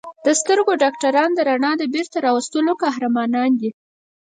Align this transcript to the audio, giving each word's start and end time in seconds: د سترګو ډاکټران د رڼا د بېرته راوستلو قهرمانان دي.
د 0.25 0.27
سترګو 0.39 0.71
ډاکټران 0.83 1.29
د 1.35 1.39
رڼا 1.49 1.71
د 1.77 1.83
بېرته 1.93 2.17
راوستلو 2.27 2.71
قهرمانان 2.83 3.51
دي. 3.61 3.69